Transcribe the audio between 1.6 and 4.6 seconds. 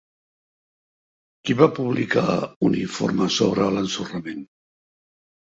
publicar un informe sobre l'ensorrament?